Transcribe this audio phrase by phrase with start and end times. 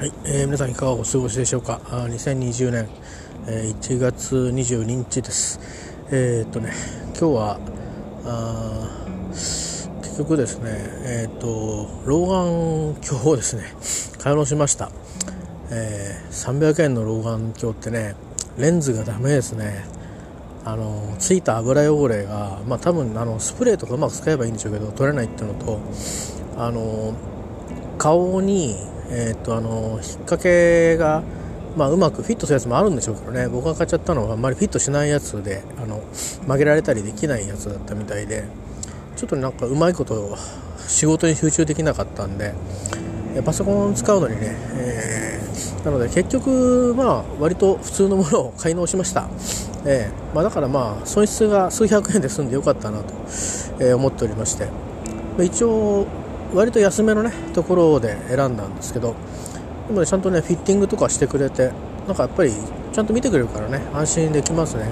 [0.00, 1.78] はい、えー、皆さんいかがお過ごしでしょうか？
[1.90, 2.88] あ2020年、
[3.46, 5.60] えー、1月22日です。
[6.10, 6.72] えー、っとね
[7.08, 7.60] 今日は
[8.24, 10.70] あ結局ですね
[11.04, 12.20] えー、っと老
[12.94, 13.64] 眼鏡をですね
[14.18, 14.90] 買い物しました、
[15.70, 18.14] えー、300円の老眼鏡ってね
[18.56, 19.84] レンズがダメですね。
[20.64, 25.78] あのついた油汚れが、まあ、多分あのスプレーとかうまく使えばいいんでしょうけど取れないっていうのと
[26.56, 27.12] あの
[27.98, 28.76] 顔に
[29.10, 31.22] えー、っとあの引っ掛けが、
[31.76, 33.48] まあ、うまくフィットするやつもあるんでしょうけどね。
[33.48, 36.02] 僕が買っちゃったのはあんまりフィットしないやつであの
[36.46, 38.44] 曲げられたりできないやつだったみたいで
[39.16, 40.36] ちょっとなんかうまいこと
[40.86, 42.54] 仕事に集中できなかったんで
[43.44, 49.28] パソコン使うのにね、えー、なので結局まあ割と普通のものを買い直しました、
[49.84, 53.14] えーまあ、だからまあ損失が数百円で済んでよかったなと、
[53.78, 54.68] えー、思っておりまして。
[55.44, 56.06] 一応
[56.54, 59.14] 割と安めのねところで選んだんですけど
[59.88, 61.72] でも、ね、ちゃんとねフィッティングとかしてくれて
[62.06, 62.52] なんかやっぱり
[62.92, 64.84] ちゃんと見てくれるからね安心できますね、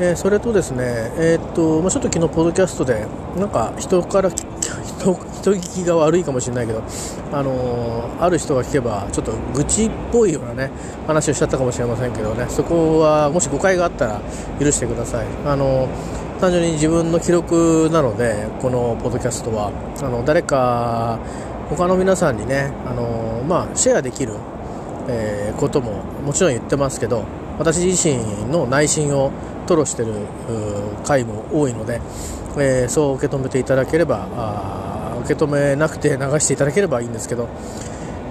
[0.00, 3.06] えー、それとですねえー、っと、まあ、ちょっと昨日ポッドキャストで
[3.36, 4.44] なんか人から人
[5.52, 6.82] 聞きが悪いかもしれないけど、
[7.32, 10.70] あのー、ある人が聞けばちょっと愚痴っぽいようなね
[11.06, 14.20] 話をしちゃったかもしれませんけどねそこはもし誤解があったら
[14.58, 15.26] 許してください。
[15.44, 19.72] あのー単純に自分の記録なのでこのポッドキャストは。
[20.02, 21.18] あの誰か
[21.70, 24.34] 他の皆さんにねあの、まあ、シェアできる、
[25.08, 27.24] えー、ことももちろん言ってますけど
[27.58, 28.16] 私自身
[28.52, 30.12] の内心を吐露してる
[31.04, 32.00] 回も多いので、
[32.58, 37.48] えー、そう受け止めていただければあ受け止めなくて流していただければいいんですけど、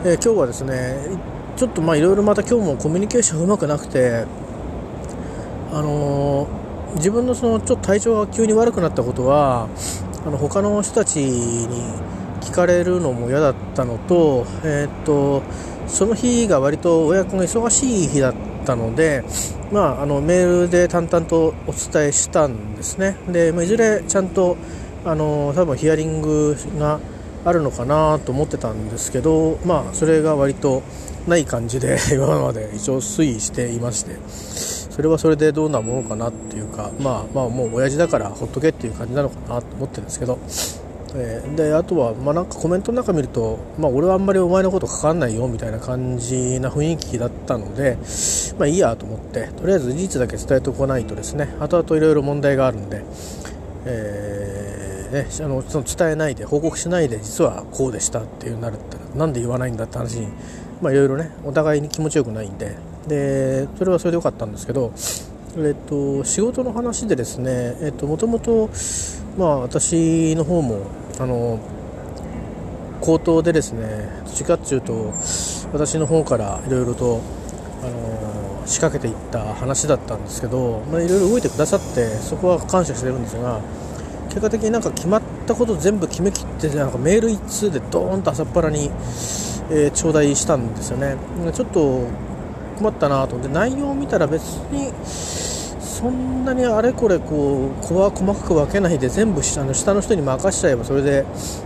[0.05, 0.95] えー、今日はですね
[1.57, 4.25] ちょっとまあいろいろまた今日もコミュニケーションうまくなくて
[5.73, 6.64] あのー
[6.95, 9.67] 自分のそのちょっと体調が急に悪くなったことは
[10.25, 11.67] あの他の人たちに
[12.41, 15.43] 聞かれるのも嫌だったのと,、えー、っと
[15.87, 18.33] その日が割と親子が忙しい日だっ
[18.65, 19.23] たので、
[19.71, 24.57] まあ、あのメールで淡々とお伝えしたんですねで、まあ、いずれちゃんと
[25.03, 26.99] あの多分ヒアリングが
[27.43, 30.81] あるのかなと思ってたんですけど、まあ、それが割と
[31.27, 34.84] ない感じで 今まで一応推移していまして。
[34.95, 40.39] それはそれでどんなものかなっていうかまあまあもう親父だからほっとけっていう感じなのかなと思ってるんですけど、
[41.15, 47.97] えー、であとはまあなんかコメントの中見ると、まあ、俺はあんまりお前のことかかんないよみたいな感じな雰囲気だったので
[48.57, 51.53] まあいいやと思ってとりあえず事実だけ伝えておかないとですね。
[51.59, 53.03] 後々いろいろ問題があるんで、
[53.85, 60.27] えーね、あのその伝えないで報告しないで実はこうでしたっていうなるったらなんで言わないんだって話に
[60.81, 62.75] まあいろいろねお互いに気持ちよくないんで
[63.07, 64.91] でそれはそれでよかったんですけど、
[65.57, 68.69] えっと、仕事の話でですね、えっと、もともと、
[69.37, 70.87] まあ、私の方も
[71.19, 71.59] あの
[73.01, 75.13] 口頭でですねどっちかっていうと
[75.73, 77.21] 私の方からいろいろと
[77.83, 83.61] あの仕掛けていった話だったんですけど、いろいろ動いてくださってそこは感謝してるんですが
[84.29, 88.85] 結果的になんか決まったこと全部決めきってなんかメール1通でドーンと朝っぱらに、
[89.69, 91.15] えー、頂戴したんですよね。
[91.53, 92.07] ちょっと
[92.75, 94.91] 困ったなと思って内容を見たら別に
[95.79, 101.25] そんなにあれこれこう細かく分けないで全部あの下の人に任しちゃえばそれで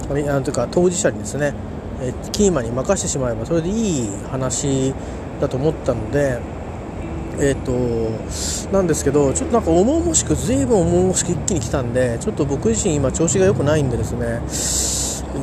[0.09, 1.53] なんというか当事者にですね
[2.31, 4.94] キーマンに任せてしまえばそれでいい話
[5.42, 6.40] だと思ったので
[7.41, 14.41] えーと、なんですけどちょっとなんか重々しく随分重々しく一気に来たんでちょっと僕自身今調子が良くないんでですね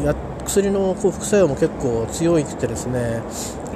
[0.04, 3.22] や薬のこう副作用も結構強くてですね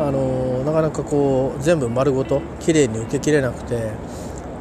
[0.01, 3.91] あのなかなかこう全部丸ごと綺麗に受けきれなくて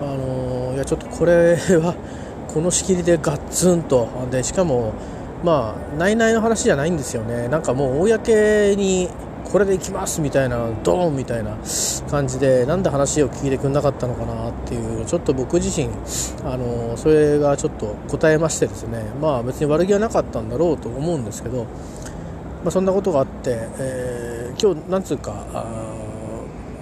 [0.02, 1.96] あのいやちょっとこれは
[2.54, 4.08] この仕切りでガッツンと。
[4.32, 4.94] でしかも
[5.44, 7.48] まあ内々の話じゃないんですよね。
[7.48, 9.08] なんかもう公に
[9.52, 11.58] これでいきますみたいなドーンみたいな
[12.10, 15.90] 感じでなんで話を聞いてくれなかったのかなっていうちょっと僕自身
[16.44, 19.04] あのそれがちょっと答えましてですね。
[19.22, 21.66] まあ別に悪気はなかったんだろうと思うんですけど
[22.64, 25.66] まあ、そんなことがあって、えー、今日なんつうかあ,、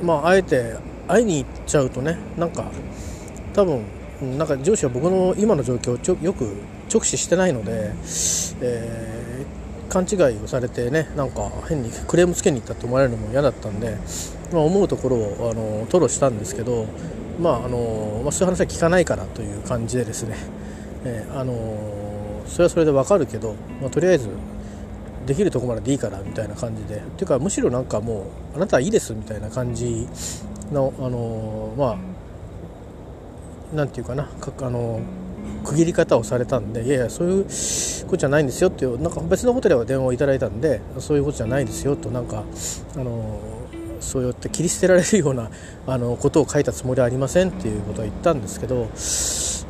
[0.01, 0.75] まあ、あえて
[1.07, 2.65] 会いに行っちゃうとねなんか
[3.53, 3.85] 多分
[4.37, 6.51] なんか上司は僕の今の状況をちょよく
[6.91, 7.93] 直視してないので、
[8.61, 13.97] えー、勘違いをされてねなんか変にクレームつけに行ったと思われるのも嫌だったんで、
[14.51, 16.87] まあ、思うところをあの吐露したんですけど、
[17.39, 20.35] まああのまあ、そういう話は聞かないからという感じでですね、
[21.05, 21.53] えー、あの
[22.47, 24.29] それはそれで分かるけど、まあ、とりあえず
[25.27, 26.95] できるとこまででいいからみたいな感じで。
[26.95, 28.21] っていうかむしろなんかも
[28.53, 30.07] うあなたはいいですみたいな感じ
[30.71, 31.97] のあのま
[33.73, 34.99] あなんていうかなかあの
[35.63, 37.43] 区切り方をされたんでいやいやそういう
[38.05, 42.43] ことじゃないんですよっていうなんか別のホテルは電話をいただいたんでそういうことじゃないですよとなんか
[42.95, 43.39] あの
[43.99, 45.49] そうやって切り捨てられるような
[45.85, 48.89] あのことを書いたつもりはありませんっていうことは言ったんですけど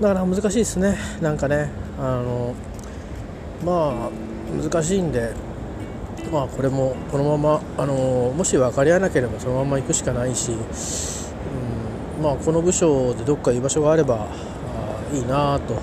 [0.01, 0.95] だから難しいですね。
[1.21, 1.69] なんかね
[2.00, 2.53] あの
[3.65, 5.33] まあ難しいんで
[6.31, 10.56] まあこれもこのままあのもし分かり合わなければそのまま行くしかないし、う
[12.19, 14.27] ん、まあこの部署でどっか居場所があれば
[15.13, 15.74] いいなと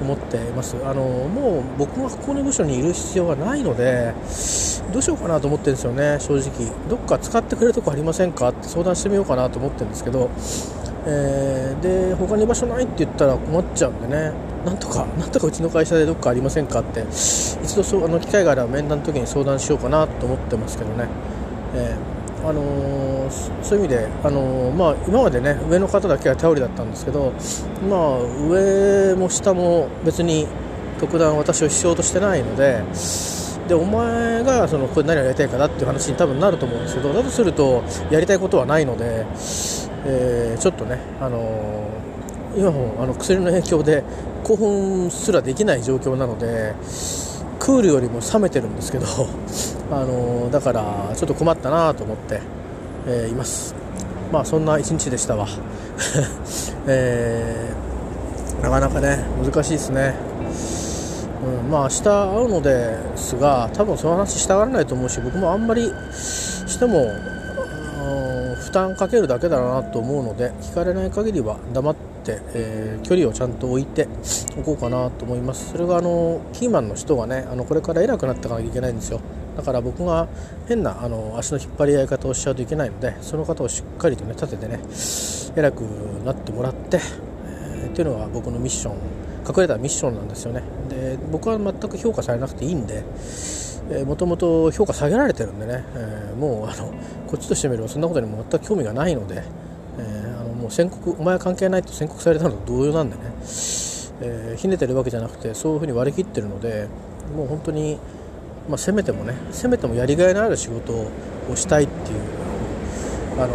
[0.00, 0.76] 思っています。
[0.84, 4.12] あのもう僕がここの部署にいる必要がないので
[4.92, 6.72] どうしようかなと思ってるんですよね正直。
[6.88, 8.48] どっか使ってくれるとこありませんか？
[8.48, 10.30] って相談してみようかなと思ってるんですけど、
[11.06, 11.80] えー、
[12.10, 14.32] で他に場所ないって言ったら困っちゃうんでね。
[14.64, 17.04] なんとか なんとかうちの会社でどっかありませんかって。
[17.10, 21.08] 一度そうあの機会があれば面談の時に相談しようかなと思ってますけどね、
[21.74, 22.16] えー
[22.48, 23.30] あのー、
[23.62, 27.32] そういう意味で、あの、まあ、今までね上の方だけが頼りだったんですけど、
[27.90, 28.18] まあ、
[28.48, 30.46] 上も下も別に
[31.00, 32.82] 特段私を必要としてないので
[33.68, 39.26] でお前がそのこれ何をやりたいかなっていう話に多分なると思うんですけどだとするとやりたいことはないので、
[40.06, 41.90] えー、ちょっとね、あの
[42.56, 44.04] 今もあの薬の影響で
[44.44, 46.74] 興奮すらできない状況なので。
[47.66, 49.06] クールよりも冷めてるんですけど、
[49.90, 52.40] あのだからちょっと困ったなと思って、
[53.08, 53.74] え、います
[54.32, 55.48] まあそんな一日でしたわ、
[56.86, 57.72] え、
[58.62, 60.14] なかなかね難しいですね、
[61.64, 67.10] うん、まあ明日会うのですが多分その話したがらないと思うし僕もあんまりしても
[68.60, 71.94] 負担かけるだけだなと思うので聞かれない限りは黙っ
[72.24, 74.08] て、えー、距離をちゃんと置いて
[74.58, 75.72] おこうかなと思います。
[75.72, 79.20] それがあのキーマンの人がねあのこれから偉くなっていかなきゃいけないんですよ。
[79.56, 80.28] だから僕が
[80.68, 84.80] 変なあの足の引っ張り合い方をしちゃうといけないのでその方をしっかりとね立ててね
[85.56, 85.80] 偉く
[86.24, 86.98] なってもらって、
[87.46, 88.96] えー、っていうのが僕のミッション
[89.48, 90.62] 隠れたミッションなんですよね。
[90.90, 93.02] で僕は全く評価されなくていいんで
[94.04, 96.92] もともと評価下げられてるんでね、えー、もうあの
[97.26, 99.44] こっちとしてみればそんなことにも全く興味がないので、
[99.98, 103.22] えー、あのもう宣告お前は関係ないと宣告されたのと同様なんでね、
[104.20, 106.88] えー、ひねてるわけじゃなくてそういうふうに割り切ってるので
[107.36, 107.98] もう本当に、
[108.68, 111.10] まあ、せめてもねせめてもやりがいのある仕事を
[111.54, 112.20] したいっていう
[113.38, 113.54] あの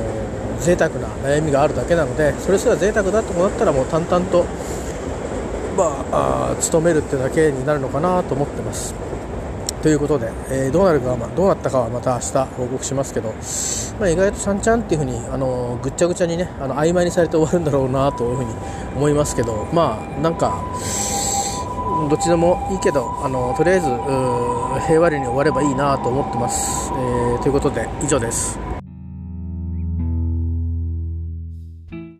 [0.62, 4.46] 贅沢な悩みがあるだけなのでそれすら贅沢だと思ったらもう淡々と、
[5.76, 9.11] まあ、あ勤めるってだけになるのかなと思ってます。
[9.82, 13.34] ということで、えー、どうなるか、まあ、どうなったかはまた明日報告しますけど、
[14.00, 18.54] まあ、意外と三ちゃんっていう風にあのぐっちゃぐちゃにねあの曖昧にされて終わるんだろうなというふうに
[18.96, 20.64] 思いますけどまあなんか
[22.10, 23.88] どっちでもいいけどあのとりあえず
[24.86, 28.71] 平和裏に終わればいいなと思ってます、えー、ということで以上です。